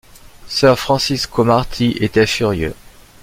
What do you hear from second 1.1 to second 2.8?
Cromarty était furieux.